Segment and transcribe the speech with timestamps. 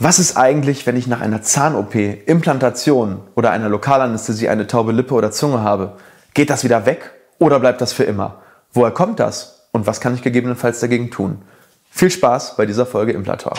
[0.00, 5.12] Was ist eigentlich, wenn ich nach einer Zahn-OP, Implantation oder einer Lokalanästhesie eine taube Lippe
[5.12, 5.94] oder Zunge habe?
[6.34, 8.36] Geht das wieder weg oder bleibt das für immer?
[8.72, 11.42] Woher kommt das und was kann ich gegebenenfalls dagegen tun?
[11.90, 13.58] Viel Spaß bei dieser Folge Implantalk.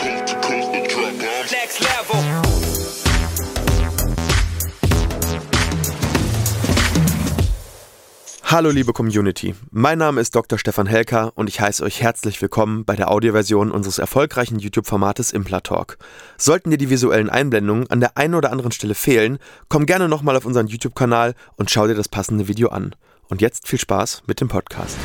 [8.52, 10.58] Hallo liebe Community, mein Name ist Dr.
[10.58, 15.98] Stefan Helker und ich heiße euch herzlich willkommen bei der Audioversion unseres erfolgreichen YouTube-Formates Implatalk.
[16.36, 20.34] Sollten dir die visuellen Einblendungen an der einen oder anderen Stelle fehlen, komm gerne nochmal
[20.34, 22.96] auf unseren YouTube-Kanal und schau dir das passende Video an.
[23.28, 24.98] Und jetzt viel Spaß mit dem Podcast.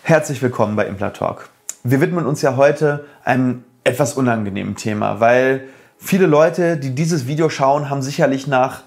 [0.00, 1.50] Herzlich willkommen bei Implatalk.
[1.84, 7.50] Wir widmen uns ja heute einem etwas unangenehmen Thema, weil viele Leute, die dieses Video
[7.50, 8.85] schauen, haben sicherlich nach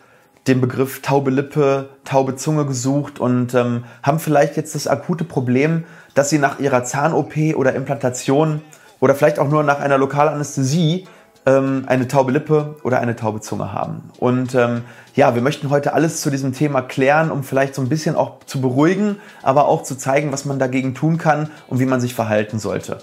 [0.50, 5.84] den Begriff taube Lippe, taube Zunge gesucht und ähm, haben vielleicht jetzt das akute Problem,
[6.16, 8.62] dass sie nach ihrer Zahn-OP oder Implantation
[9.00, 11.08] oder vielleicht auch nur nach einer Lokalanästhesie
[11.46, 14.10] ähm, eine taube Lippe oder eine taube Zunge haben.
[14.18, 14.82] Und ähm,
[15.16, 18.44] ja, wir möchten heute alles zu diesem Thema klären, um vielleicht so ein bisschen auch
[18.46, 22.16] zu beruhigen, aber auch zu zeigen, was man dagegen tun kann und wie man sich
[22.16, 23.00] verhalten sollte.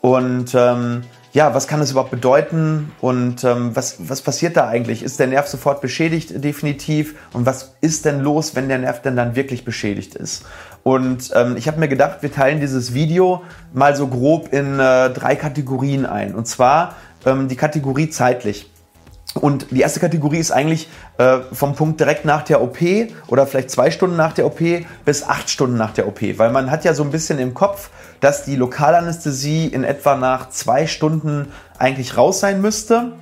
[0.00, 1.02] Und ähm,
[1.36, 5.02] ja, was kann das überhaupt bedeuten und ähm, was, was passiert da eigentlich?
[5.02, 7.14] Ist der Nerv sofort beschädigt definitiv?
[7.34, 10.46] Und was ist denn los, wenn der Nerv denn dann wirklich beschädigt ist?
[10.82, 13.42] Und ähm, ich habe mir gedacht, wir teilen dieses Video
[13.74, 16.34] mal so grob in äh, drei Kategorien ein.
[16.34, 16.94] Und zwar
[17.26, 18.70] ähm, die Kategorie zeitlich.
[19.34, 22.78] Und die erste Kategorie ist eigentlich äh, vom Punkt direkt nach der OP
[23.26, 24.60] oder vielleicht zwei Stunden nach der OP
[25.04, 26.22] bis acht Stunden nach der OP.
[26.38, 30.50] Weil man hat ja so ein bisschen im Kopf, dass die Lokalanästhesie in etwa nach
[30.50, 33.12] zwei Stunden eigentlich raus sein müsste.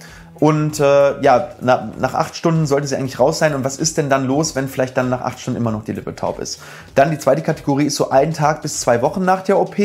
[0.41, 3.55] Und äh, ja, na, nach acht Stunden sollte sie eigentlich raus sein.
[3.55, 5.93] Und was ist denn dann los, wenn vielleicht dann nach acht Stunden immer noch die
[5.93, 6.61] Lippe taub ist?
[6.95, 9.77] Dann die zweite Kategorie ist so ein Tag bis zwei Wochen nach der OP.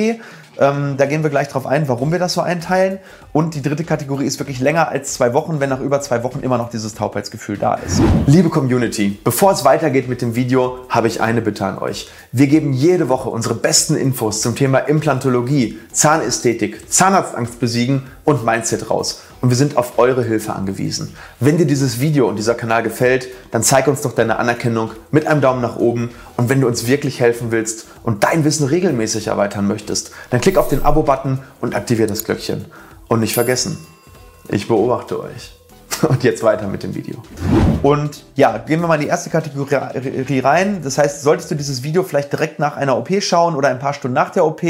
[0.59, 2.99] Ähm, da gehen wir gleich drauf ein, warum wir das so einteilen.
[3.31, 6.39] Und die dritte Kategorie ist wirklich länger als zwei Wochen, wenn nach über zwei Wochen
[6.41, 8.01] immer noch dieses Taubheitsgefühl da ist.
[8.25, 12.09] Liebe Community, bevor es weitergeht mit dem Video, habe ich eine Bitte an euch.
[12.31, 18.89] Wir geben jede Woche unsere besten Infos zum Thema Implantologie, Zahnästhetik, Zahnarztangst besiegen und Mindset
[18.89, 21.15] raus und wir sind auf eure Hilfe angewiesen.
[21.39, 25.27] Wenn dir dieses Video und dieser Kanal gefällt, dann zeig uns doch deine Anerkennung mit
[25.27, 29.27] einem Daumen nach oben und wenn du uns wirklich helfen willst und dein Wissen regelmäßig
[29.27, 32.65] erweitern möchtest, dann klick auf den Abo-Button und aktiviere das Glöckchen.
[33.07, 33.77] Und nicht vergessen,
[34.49, 35.59] ich beobachte euch.
[36.07, 37.21] Und jetzt weiter mit dem Video.
[37.81, 40.81] Und ja, gehen wir mal in die erste Kategorie rein.
[40.83, 43.93] Das heißt, solltest du dieses Video vielleicht direkt nach einer OP schauen oder ein paar
[43.93, 44.61] Stunden nach der OP,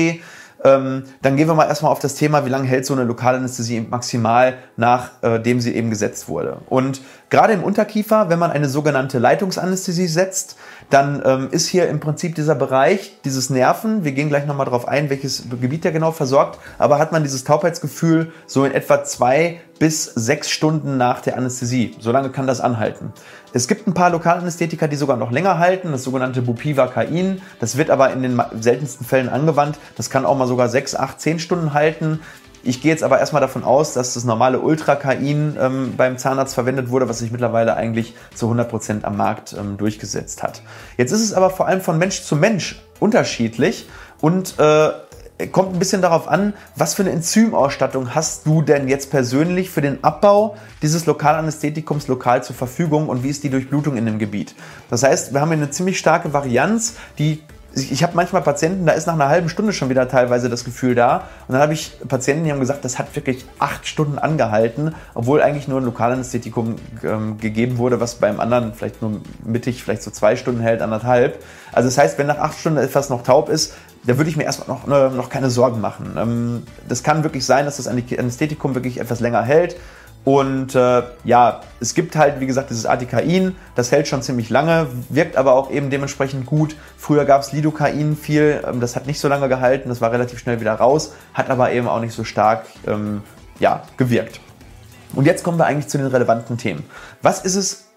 [0.64, 3.88] ähm, dann gehen wir mal erstmal auf das Thema, wie lange hält so eine Lokalanästhesie
[3.90, 6.58] maximal, nachdem äh, sie eben gesetzt wurde.
[6.68, 10.58] Und gerade im Unterkiefer, wenn man eine sogenannte Leitungsanästhesie setzt,
[10.90, 14.88] dann ähm, ist hier im Prinzip dieser Bereich, dieses Nerven, wir gehen gleich nochmal drauf
[14.88, 19.62] ein, welches Gebiet der genau versorgt, aber hat man dieses Taubheitsgefühl so in etwa zwei
[19.78, 21.96] bis sechs Stunden nach der Anästhesie.
[22.00, 23.14] So lange kann das anhalten.
[23.54, 27.42] Es gibt ein paar Lokalanästhetika, die sogar noch länger halten, das sogenannte Bupivacain.
[27.60, 29.80] Das wird aber in den seltensten Fällen angewandt.
[29.96, 32.20] Das kann auch mal sogar sechs, acht, zehn Stunden halten.
[32.64, 36.90] Ich gehe jetzt aber erstmal davon aus, dass das normale Ultrakain ähm, beim Zahnarzt verwendet
[36.90, 40.62] wurde, was sich mittlerweile eigentlich zu 100 Prozent am Markt ähm, durchgesetzt hat.
[40.98, 43.88] Jetzt ist es aber vor allem von Mensch zu Mensch unterschiedlich
[44.20, 44.90] und äh,
[45.48, 49.82] kommt ein bisschen darauf an, was für eine Enzymausstattung hast du denn jetzt persönlich für
[49.82, 54.54] den Abbau dieses Lokalanästhetikums lokal zur Verfügung und wie ist die Durchblutung in dem Gebiet.
[54.90, 57.42] Das heißt, wir haben hier eine ziemlich starke Varianz, die
[57.74, 60.96] ich habe manchmal Patienten, da ist nach einer halben Stunde schon wieder teilweise das Gefühl
[60.96, 61.28] da.
[61.48, 65.42] Und dann habe ich Patienten, die haben gesagt, das hat wirklich acht Stunden angehalten, obwohl
[65.42, 70.12] eigentlich nur ein Lokalanästhetikum ähm, gegeben wurde, was beim anderen vielleicht nur mittig, vielleicht so
[70.12, 71.44] zwei Stunden hält, anderthalb.
[71.72, 73.74] Also das heißt, wenn nach acht Stunden etwas noch taub ist,
[74.06, 76.14] da würde ich mir erstmal noch, ne, noch keine Sorgen machen.
[76.18, 79.76] Ähm, das kann wirklich sein, dass das Anästhetikum wirklich etwas länger hält.
[80.26, 84.88] Und äh, ja, es gibt halt, wie gesagt, dieses Artikain, das hält schon ziemlich lange,
[85.10, 86.76] wirkt aber auch eben dementsprechend gut.
[86.98, 90.40] Früher gab es Lidocain viel, ähm, das hat nicht so lange gehalten, das war relativ
[90.40, 93.24] schnell wieder raus, hat aber eben auch nicht so stark ähm,
[93.60, 94.42] ja, gewirkt.
[95.16, 96.84] Und jetzt kommen wir eigentlich zu den relevanten Themen.
[97.22, 97.88] Was ist es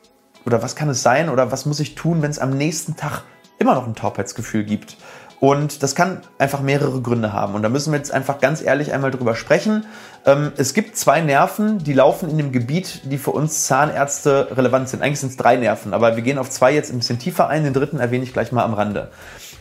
[0.47, 3.23] oder was kann es sein oder was muss ich tun, wenn es am nächsten Tag
[3.59, 4.97] immer noch ein Taubheitsgefühl gibt?
[5.43, 7.57] Und das kann einfach mehrere Gründe haben.
[7.57, 9.87] Und da müssen wir jetzt einfach ganz ehrlich einmal drüber sprechen.
[10.25, 14.89] Ähm, es gibt zwei Nerven, die laufen in dem Gebiet, die für uns Zahnärzte relevant
[14.89, 15.03] sind.
[15.03, 17.65] Eigentlich sind es drei Nerven, aber wir gehen auf zwei jetzt ein bisschen tiefer ein.
[17.65, 19.11] Den dritten erwähne ich gleich mal am Rande.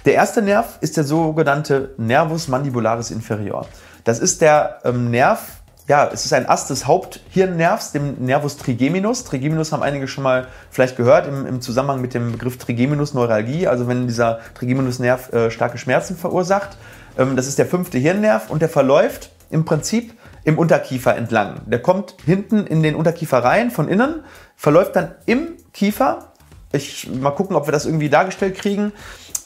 [0.05, 3.65] Der erste Nerv ist der sogenannte Nervus mandibularis inferior.
[4.03, 5.60] Das ist der ähm, Nerv,
[5.91, 9.25] ja, es ist ein Ast des Haupthirnnervs, dem Nervus trigeminus.
[9.25, 13.89] Trigeminus haben einige schon mal vielleicht gehört im, im Zusammenhang mit dem Begriff Trigeminus-Neuralgie, also
[13.89, 16.77] wenn dieser Trigeminus-Nerv äh, starke Schmerzen verursacht.
[17.17, 20.13] Ähm, das ist der fünfte Hirnnerv und der verläuft im Prinzip
[20.45, 21.59] im Unterkiefer entlang.
[21.65, 24.23] Der kommt hinten in den Unterkiefer rein von innen,
[24.55, 26.31] verläuft dann im Kiefer.
[26.71, 28.93] Ich mal gucken, ob wir das irgendwie dargestellt kriegen.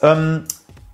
[0.03, 0.43] Ähm,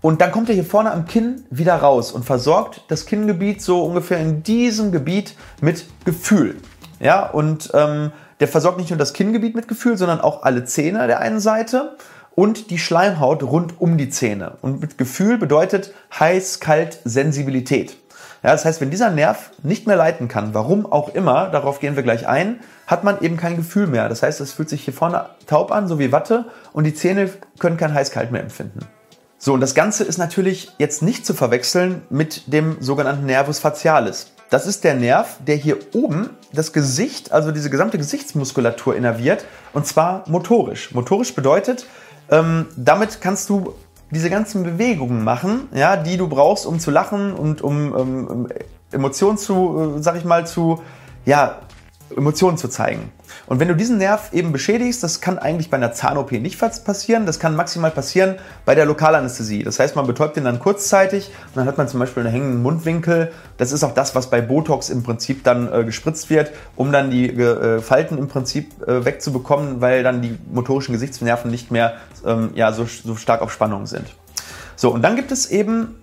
[0.01, 3.83] und dann kommt er hier vorne am Kinn wieder raus und versorgt das Kinngebiet so
[3.83, 6.57] ungefähr in diesem Gebiet mit Gefühl.
[6.99, 11.05] Ja, und ähm, der versorgt nicht nur das Kinngebiet mit Gefühl, sondern auch alle Zähne
[11.07, 11.97] der einen Seite
[12.33, 14.57] und die Schleimhaut rund um die Zähne.
[14.61, 17.97] Und mit Gefühl bedeutet heiß, kalt, Sensibilität.
[18.43, 21.95] Ja, das heißt, wenn dieser Nerv nicht mehr leiten kann, warum auch immer, darauf gehen
[21.95, 24.09] wir gleich ein, hat man eben kein Gefühl mehr.
[24.09, 27.29] Das heißt, es fühlt sich hier vorne taub an, so wie Watte, und die Zähne
[27.59, 28.79] können kein heiß-kalt mehr empfinden.
[29.43, 34.27] So, und das Ganze ist natürlich jetzt nicht zu verwechseln mit dem sogenannten Nervus facialis.
[34.51, 39.87] Das ist der Nerv, der hier oben das Gesicht, also diese gesamte Gesichtsmuskulatur innerviert, und
[39.87, 40.93] zwar motorisch.
[40.93, 41.87] Motorisch bedeutet,
[42.29, 43.73] ähm, damit kannst du
[44.11, 48.47] diese ganzen Bewegungen machen, ja, die du brauchst, um zu lachen und um ähm,
[48.91, 50.83] Emotionen zu, äh, sag ich mal, zu,
[51.25, 51.61] ja,
[52.15, 53.11] Emotionen zu zeigen.
[53.47, 57.25] Und wenn du diesen Nerv eben beschädigst, das kann eigentlich bei einer Zahn-OP nicht passieren,
[57.25, 58.35] das kann maximal passieren
[58.65, 59.63] bei der Lokalanästhesie.
[59.63, 62.61] Das heißt, man betäubt den dann kurzzeitig und dann hat man zum Beispiel einen hängenden
[62.61, 63.31] Mundwinkel.
[63.57, 67.11] Das ist auch das, was bei Botox im Prinzip dann äh, gespritzt wird, um dann
[67.11, 71.93] die äh, Falten im Prinzip äh, wegzubekommen, weil dann die motorischen Gesichtsnerven nicht mehr
[72.25, 74.05] ähm, ja, so, so stark auf Spannung sind.
[74.75, 75.95] So, und dann gibt es eben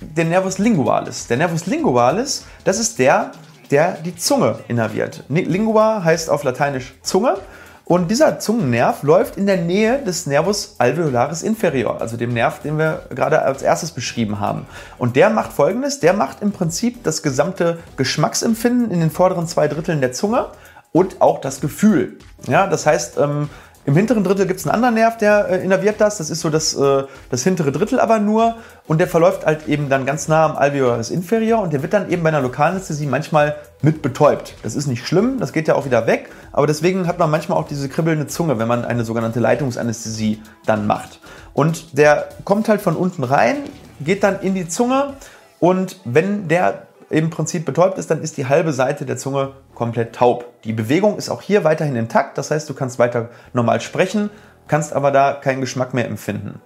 [0.00, 1.26] den Nervus lingualis.
[1.26, 3.32] Der Nervus lingualis, das ist der,
[3.70, 5.24] der die Zunge innerviert.
[5.28, 7.36] Lingua heißt auf Lateinisch Zunge.
[7.84, 12.78] Und dieser Zungennerv läuft in der Nähe des Nervus alveolaris inferior, also dem Nerv, den
[12.78, 14.66] wir gerade als erstes beschrieben haben.
[14.96, 19.66] Und der macht folgendes: Der macht im Prinzip das gesamte Geschmacksempfinden in den vorderen zwei
[19.66, 20.46] Dritteln der Zunge
[20.92, 22.16] und auch das Gefühl.
[22.46, 23.50] Ja, das heißt, ähm,
[23.86, 26.18] im hinteren Drittel gibt es einen anderen Nerv, der äh, innerviert das.
[26.18, 28.56] Das ist so das, äh, das hintere Drittel aber nur.
[28.86, 31.62] Und der verläuft halt eben dann ganz nah am Alveolus inferior.
[31.62, 34.54] Und der wird dann eben bei einer Lokalanästhesie manchmal mit betäubt.
[34.62, 36.28] Das ist nicht schlimm, das geht ja auch wieder weg.
[36.52, 40.86] Aber deswegen hat man manchmal auch diese kribbelnde Zunge, wenn man eine sogenannte Leitungsanästhesie dann
[40.86, 41.20] macht.
[41.54, 43.56] Und der kommt halt von unten rein,
[44.00, 45.14] geht dann in die Zunge.
[45.58, 50.14] Und wenn der im Prinzip betäubt ist, dann ist die halbe Seite der Zunge komplett
[50.14, 50.46] taub.
[50.64, 54.30] Die Bewegung ist auch hier weiterhin intakt, das heißt, du kannst weiter normal sprechen,
[54.68, 56.60] kannst aber da keinen Geschmack mehr empfinden.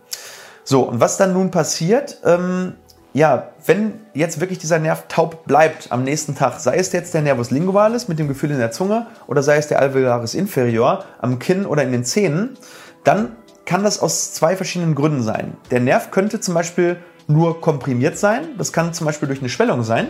[0.62, 2.74] So, und was dann nun passiert, ähm,
[3.14, 7.22] ja, wenn jetzt wirklich dieser Nerv taub bleibt am nächsten Tag, sei es jetzt der
[7.22, 11.38] Nervus lingualis mit dem Gefühl in der Zunge oder sei es der alveolaris inferior am
[11.38, 12.58] Kinn oder in den Zähnen,
[13.04, 15.56] dann kann das aus zwei verschiedenen Gründen sein.
[15.70, 18.48] Der Nerv könnte zum Beispiel nur komprimiert sein.
[18.58, 20.08] Das kann zum Beispiel durch eine Schwellung sein.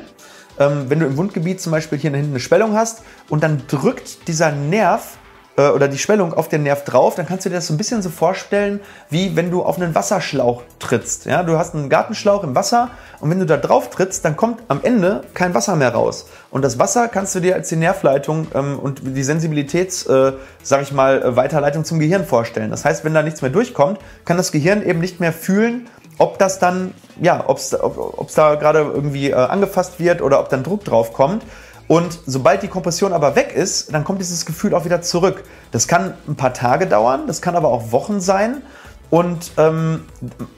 [0.58, 4.28] Ähm, wenn du im Wundgebiet zum Beispiel hier hinten eine Schwellung hast und dann drückt
[4.28, 5.18] dieser Nerv
[5.56, 7.76] äh, oder die Schwellung auf den Nerv drauf, dann kannst du dir das so ein
[7.76, 8.80] bisschen so vorstellen,
[9.10, 11.26] wie wenn du auf einen Wasserschlauch trittst.
[11.26, 12.90] Ja, du hast einen Gartenschlauch im Wasser
[13.20, 16.26] und wenn du da drauf trittst, dann kommt am Ende kein Wasser mehr raus.
[16.50, 20.32] Und das Wasser kannst du dir als die Nervleitung ähm, und die Sensibilitäts, äh,
[20.62, 22.70] sag ich mal, Weiterleitung zum Gehirn vorstellen.
[22.70, 25.88] Das heißt, wenn da nichts mehr durchkommt, kann das Gehirn eben nicht mehr fühlen,
[26.18, 30.48] ob das dann, ja, ob's, ob es da gerade irgendwie äh, angefasst wird oder ob
[30.48, 31.42] dann Druck drauf kommt.
[31.86, 35.44] Und sobald die Kompression aber weg ist, dann kommt dieses Gefühl auch wieder zurück.
[35.70, 38.62] Das kann ein paar Tage dauern, das kann aber auch Wochen sein.
[39.10, 40.06] Und ähm,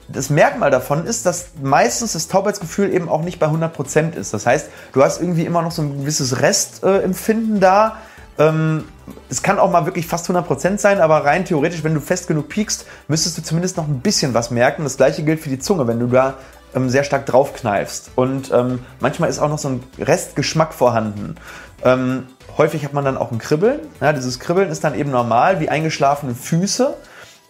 [0.07, 4.33] das Merkmal davon ist, dass meistens das Taubheitsgefühl eben auch nicht bei 100% ist.
[4.33, 7.97] Das heißt, du hast irgendwie immer noch so ein gewisses Restempfinden äh, da,
[8.39, 8.83] ähm,
[9.29, 12.49] es kann auch mal wirklich fast 100% sein, aber rein theoretisch, wenn du fest genug
[12.49, 14.83] piekst, müsstest du zumindest noch ein bisschen was merken.
[14.83, 16.35] Das gleiche gilt für die Zunge, wenn du da
[16.75, 18.11] ähm, sehr stark draufkneifst.
[18.15, 21.35] Und ähm, manchmal ist auch noch so ein Restgeschmack vorhanden.
[21.83, 22.27] Ähm,
[22.57, 23.79] häufig hat man dann auch ein Kribbeln.
[24.01, 26.93] Ja, dieses Kribbeln ist dann eben normal, wie eingeschlafene Füße.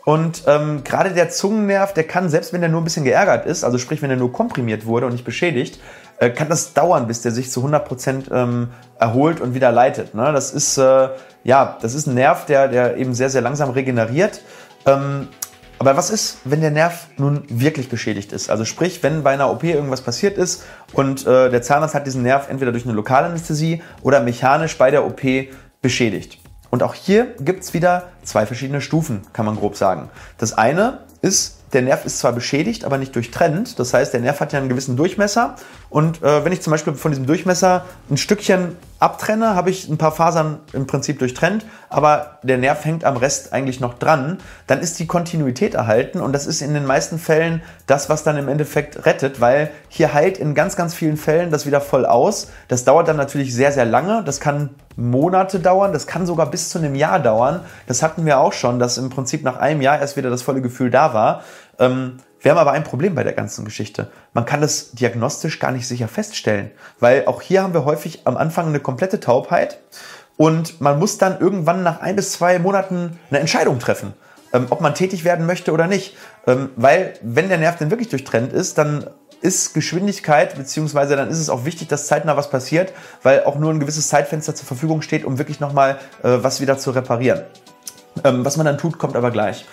[0.05, 3.65] Und ähm, gerade der Zungennerv, der kann, selbst wenn der nur ein bisschen geärgert ist,
[3.65, 5.81] also sprich, wenn er nur komprimiert wurde und nicht beschädigt,
[6.19, 8.69] äh, kann das dauern, bis der sich zu 100 Prozent, ähm,
[8.99, 10.13] erholt und wieder leitet.
[10.15, 10.31] Ne?
[10.33, 11.09] Das ist, äh,
[11.43, 14.41] ja, das ist ein Nerv, der, der eben sehr, sehr langsam regeneriert.
[14.85, 15.27] Ähm,
[15.79, 18.49] aber was ist, wenn der Nerv nun wirklich beschädigt ist?
[18.49, 22.23] Also sprich, wenn bei einer OP irgendwas passiert ist und äh, der Zahnarzt hat diesen
[22.23, 25.21] Nerv entweder durch eine Lokalanästhesie oder mechanisch bei der OP
[25.81, 26.39] beschädigt.
[26.71, 30.09] Und auch hier gibt es wieder zwei verschiedene Stufen, kann man grob sagen.
[30.37, 33.77] Das eine ist der Nerv ist zwar beschädigt, aber nicht durchtrennt.
[33.79, 35.55] Das heißt, der Nerv hat ja einen gewissen Durchmesser.
[35.89, 39.97] Und äh, wenn ich zum Beispiel von diesem Durchmesser ein Stückchen abtrenne, habe ich ein
[39.97, 44.39] paar Fasern im Prinzip durchtrennt, aber der Nerv hängt am Rest eigentlich noch dran.
[44.65, 48.37] Dann ist die Kontinuität erhalten und das ist in den meisten Fällen das, was dann
[48.37, 52.49] im Endeffekt rettet, weil hier heilt in ganz, ganz vielen Fällen das wieder voll aus.
[52.67, 54.23] Das dauert dann natürlich sehr, sehr lange.
[54.23, 57.61] Das kann Monate dauern, das kann sogar bis zu einem Jahr dauern.
[57.85, 60.61] Das hatten wir auch schon, dass im Prinzip nach einem Jahr erst wieder das volle
[60.61, 61.43] Gefühl da war.
[61.79, 64.09] Ähm, Wir haben aber ein Problem bei der ganzen Geschichte.
[64.33, 68.37] Man kann das diagnostisch gar nicht sicher feststellen, weil auch hier haben wir häufig am
[68.37, 69.79] Anfang eine komplette Taubheit
[70.35, 74.13] und man muss dann irgendwann nach ein bis zwei Monaten eine Entscheidung treffen,
[74.53, 76.15] ähm, ob man tätig werden möchte oder nicht.
[76.45, 79.07] Ähm, weil wenn der Nerv denn wirklich durchtrennt ist, dann
[79.41, 83.71] ist Geschwindigkeit, beziehungsweise dann ist es auch wichtig, dass zeitnah was passiert, weil auch nur
[83.71, 87.41] ein gewisses Zeitfenster zur Verfügung steht, um wirklich nochmal äh, was wieder zu reparieren.
[88.23, 89.65] Ähm, was man dann tut, kommt aber gleich.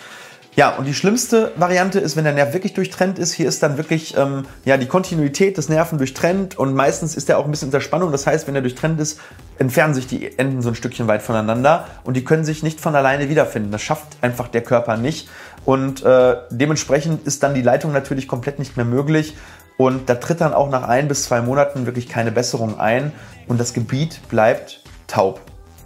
[0.55, 3.33] Ja, und die schlimmste Variante ist, wenn der Nerv wirklich durchtrennt ist.
[3.33, 7.39] Hier ist dann wirklich ähm, ja, die Kontinuität des Nerven durchtrennt und meistens ist er
[7.39, 8.13] auch ein bisschen unter Spannung.
[8.13, 9.19] Das heißt, wenn er durchtrennt ist,
[9.57, 12.95] entfernen sich die Enden so ein Stückchen weit voneinander und die können sich nicht von
[12.95, 13.71] alleine wiederfinden.
[13.71, 15.27] Das schafft einfach der Körper nicht.
[15.65, 19.35] Und äh, dementsprechend ist dann die Leitung natürlich komplett nicht mehr möglich.
[19.77, 23.11] Und da tritt dann auch nach ein bis zwei Monaten wirklich keine Besserung ein
[23.49, 25.41] und das Gebiet bleibt taub.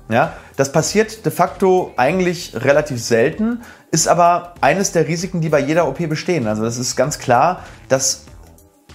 [0.10, 3.62] Ja, das passiert de facto eigentlich relativ selten,
[3.92, 6.48] ist aber eines der Risiken, die bei jeder OP bestehen.
[6.48, 8.26] Also das ist ganz klar, dass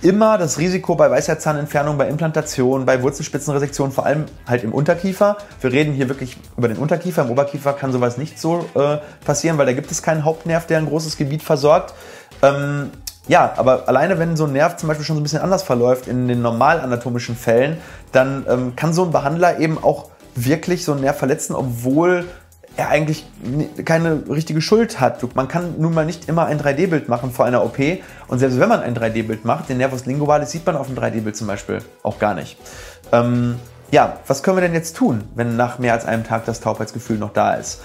[0.02, 5.38] immer das Risiko bei Weisheitszahnentfernung, bei Implantation, bei Wurzelspitzenresektion, vor allem halt im Unterkiefer.
[5.60, 7.22] Wir reden hier wirklich über den Unterkiefer.
[7.22, 10.78] Im Oberkiefer kann sowas nicht so äh, passieren, weil da gibt es keinen Hauptnerv, der
[10.78, 11.94] ein großes Gebiet versorgt.
[12.42, 12.90] Ähm,
[13.28, 16.08] ja, aber alleine wenn so ein Nerv zum Beispiel schon so ein bisschen anders verläuft
[16.08, 17.78] in den normal anatomischen Fällen,
[18.12, 22.26] dann ähm, kann so ein Behandler eben auch wirklich so einen Nerv verletzen, obwohl
[22.76, 23.24] er eigentlich
[23.84, 25.34] keine richtige Schuld hat.
[25.36, 27.78] Man kann nun mal nicht immer ein 3D-Bild machen vor einer OP.
[28.26, 31.36] Und selbst wenn man ein 3D-Bild macht, den Nervus lingualis sieht man auf dem 3D-Bild
[31.36, 32.56] zum Beispiel auch gar nicht.
[33.12, 33.56] Ähm,
[33.92, 37.16] ja, was können wir denn jetzt tun, wenn nach mehr als einem Tag das Taubheitsgefühl
[37.16, 37.80] noch da ist?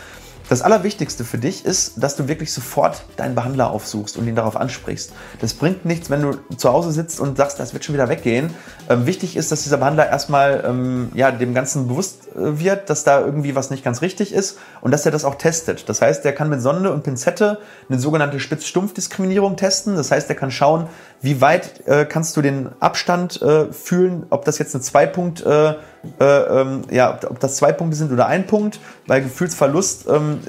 [0.49, 4.57] Das Allerwichtigste für dich ist, dass du wirklich sofort deinen Behandler aufsuchst und ihn darauf
[4.57, 5.13] ansprichst.
[5.39, 8.49] Das bringt nichts, wenn du zu Hause sitzt und sagst, das wird schon wieder weggehen.
[8.89, 13.03] Ähm, wichtig ist, dass dieser Behandler erstmal ähm, ja, dem Ganzen bewusst äh, wird, dass
[13.03, 15.87] da irgendwie was nicht ganz richtig ist und dass er das auch testet.
[15.87, 19.95] Das heißt, er kann mit Sonde und Pinzette eine sogenannte Spitz-Stumpf-Diskriminierung testen.
[19.95, 20.87] Das heißt, er kann schauen,
[21.21, 25.75] wie weit äh, kannst du den Abstand äh, fühlen, ob das jetzt eine Zwei-Punkt- äh,
[26.19, 28.79] äh, ähm, ja, ob das zwei Punkte sind oder ein Punkt.
[29.07, 30.39] Bei Gefühlsverlust ähm,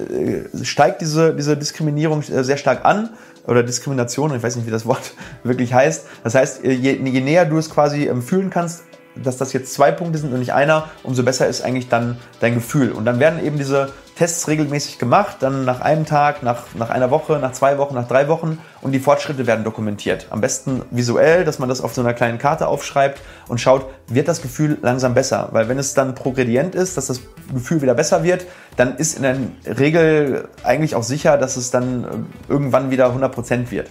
[0.52, 3.11] äh, steigt diese, diese Diskriminierung äh, sehr stark an
[3.47, 5.14] oder Diskrimination, ich weiß nicht, wie das Wort
[5.45, 6.07] wirklich heißt.
[6.23, 9.90] Das heißt, je, je näher du es quasi ähm, fühlen kannst, dass das jetzt zwei
[9.93, 12.93] Punkte sind und nicht einer, umso besser ist eigentlich dann dein Gefühl.
[12.93, 17.11] Und dann werden eben diese Tests regelmäßig gemacht, dann nach einem Tag, nach, nach einer
[17.11, 20.26] Woche, nach zwei Wochen, nach drei Wochen und die Fortschritte werden dokumentiert.
[20.29, 24.29] Am besten visuell, dass man das auf so einer kleinen Karte aufschreibt und schaut, wird
[24.29, 25.49] das Gefühl langsam besser?
[25.52, 27.21] Weil wenn es dann progredient ist, dass das
[27.52, 28.45] Gefühl wieder besser wird,
[28.76, 33.71] dann ist in der Regel eigentlich auch sicher, dass es dann äh, irgendwann wieder 100%
[33.71, 33.90] wird.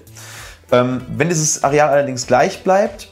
[0.71, 3.09] Ähm, wenn dieses Areal allerdings gleich bleibt,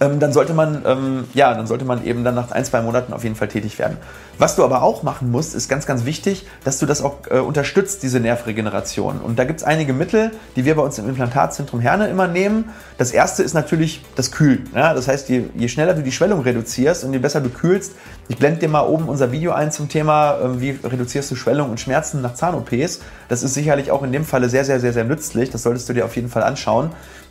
[0.00, 3.12] ähm, dann sollte man, ähm, ja, dann sollte man eben dann nach ein, zwei Monaten
[3.12, 3.96] auf jeden Fall tätig werden.
[4.42, 7.38] Was du aber auch machen musst, ist ganz, ganz wichtig, dass du das auch äh,
[7.38, 9.20] unterstützt, diese Nervregeneration.
[9.20, 12.70] Und da gibt es einige Mittel, die wir bei uns im Implantatzentrum Herne immer nehmen.
[12.98, 14.68] Das erste ist natürlich das Kühlen.
[14.74, 14.94] Ja?
[14.94, 17.92] Das heißt, je, je, schneller du die Schwellung reduzierst und je besser du kühlst,
[18.26, 21.70] ich blende dir mal oben unser Video ein zum Thema, äh, wie reduzierst du Schwellung
[21.70, 22.98] und Schmerzen nach Zahn-OPs.
[23.28, 25.50] Das ist sicherlich auch in dem Falle sehr, sehr, sehr, sehr nützlich.
[25.50, 26.90] Das solltest du dir auf jeden Fall anschauen.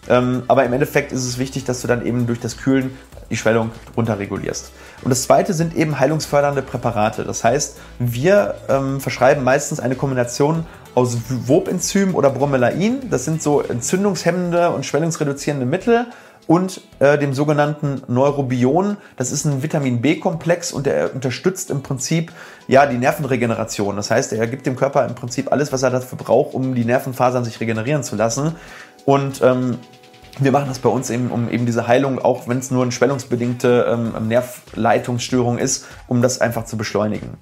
[0.09, 2.97] Ähm, aber im Endeffekt ist es wichtig, dass du dann eben durch das Kühlen
[3.29, 4.71] die Schwellung runterregulierst.
[5.03, 7.00] Und das zweite sind eben heilungsfördernde Präparate.
[7.09, 10.65] Das heißt, wir ähm, verschreiben meistens eine Kombination
[10.95, 11.17] aus
[11.47, 13.09] Wobenzym oder Bromelain.
[13.09, 16.07] Das sind so entzündungshemmende und schwellungsreduzierende Mittel
[16.47, 18.97] und äh, dem sogenannten Neurobion.
[19.15, 22.31] Das ist ein Vitamin B-Komplex und der unterstützt im Prinzip
[22.67, 23.95] ja die Nervenregeneration.
[23.95, 26.85] Das heißt, er gibt dem Körper im Prinzip alles, was er dafür braucht, um die
[26.85, 28.55] Nervenfasern sich regenerieren zu lassen.
[29.05, 29.77] Und ähm,
[30.39, 32.91] wir machen das bei uns eben, um eben diese Heilung, auch wenn es nur eine
[32.91, 37.37] schwellungsbedingte ähm, Nervleitungsstörung ist, um das einfach zu beschleunigen.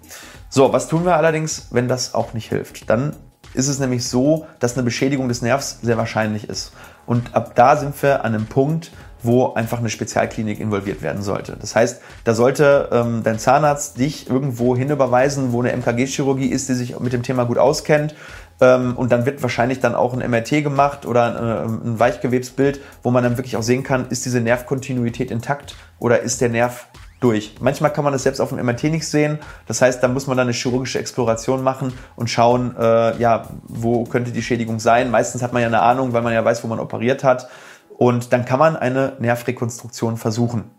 [0.49, 2.89] So, was tun wir allerdings, wenn das auch nicht hilft?
[2.89, 3.15] Dann
[3.53, 6.73] ist es nämlich so, dass eine Beschädigung des Nervs sehr wahrscheinlich ist.
[7.05, 8.91] Und ab da sind wir an einem Punkt,
[9.21, 11.57] wo einfach eine Spezialklinik involviert werden sollte.
[11.59, 16.73] Das heißt, da sollte ähm, dein Zahnarzt dich irgendwo hinüberweisen, wo eine MKG-Chirurgie ist, die
[16.73, 18.15] sich mit dem Thema gut auskennt,
[18.61, 23.11] ähm, und dann wird wahrscheinlich dann auch ein MRT gemacht oder äh, ein Weichgewebsbild, wo
[23.11, 26.87] man dann wirklich auch sehen kann, ist diese Nervkontinuität intakt oder ist der Nerv
[27.19, 27.55] durch.
[27.59, 29.39] Manchmal kann man das selbst auf dem MRT nicht sehen.
[29.67, 34.05] Das heißt, da muss man dann eine chirurgische Exploration machen und schauen, äh, ja, wo
[34.05, 35.11] könnte die Schädigung sein.
[35.11, 37.49] Meistens hat man ja eine Ahnung, weil man ja weiß, wo man operiert hat.
[37.97, 40.71] Und dann kann man eine Nervrekonstruktion versuchen.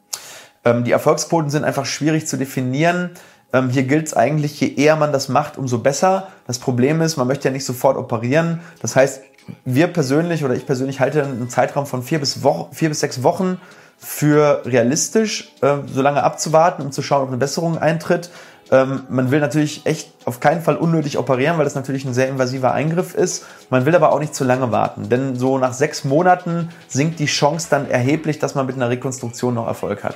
[0.65, 3.11] Ähm, die Erfolgsquoten sind einfach schwierig zu definieren.
[3.52, 6.28] Ähm, hier gilt es eigentlich, je eher man das macht, umso besser.
[6.47, 8.61] Das Problem ist, man möchte ja nicht sofort operieren.
[8.80, 9.23] Das heißt,
[9.64, 13.23] wir persönlich oder ich persönlich halte einen Zeitraum von vier bis, Wo vier bis sechs
[13.23, 13.61] Wochen
[13.99, 18.30] für realistisch, äh, so lange abzuwarten, um zu schauen, ob eine Besserung eintritt.
[18.71, 22.28] Ähm, man will natürlich echt auf keinen Fall unnötig operieren, weil das natürlich ein sehr
[22.28, 23.45] invasiver Eingriff ist.
[23.69, 27.26] Man will aber auch nicht zu lange warten, denn so nach sechs Monaten sinkt die
[27.26, 30.14] Chance dann erheblich, dass man mit einer Rekonstruktion noch Erfolg hat.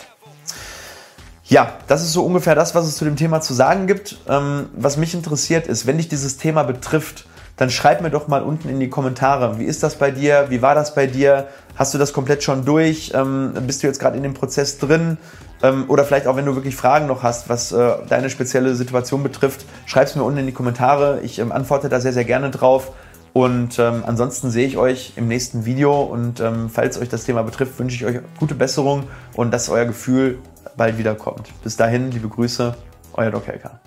[1.54, 4.16] Ja, das ist so ungefähr das, was es zu dem Thema zu sagen gibt.
[4.28, 8.42] Ähm, was mich interessiert ist, wenn dich dieses Thema betrifft, dann schreib mir doch mal
[8.42, 11.46] unten in die Kommentare, wie ist das bei dir, wie war das bei dir,
[11.76, 15.16] hast du das komplett schon durch, ähm, bist du jetzt gerade in dem Prozess drin?
[15.62, 19.23] Ähm, oder vielleicht auch, wenn du wirklich Fragen noch hast, was äh, deine spezielle Situation
[19.23, 22.50] betrifft, schreib es mir unten in die Kommentare, ich ähm, antworte da sehr, sehr gerne
[22.50, 22.90] drauf.
[23.32, 26.02] Und ähm, ansonsten sehe ich euch im nächsten Video.
[26.02, 29.04] Und ähm, falls euch das Thema betrifft, wünsche ich euch gute Besserung.
[29.34, 30.38] Und dass euer Gefühl
[30.76, 31.50] bald wiederkommt.
[31.62, 32.74] Bis dahin, liebe Grüße,
[33.14, 33.80] euer Doc Helker.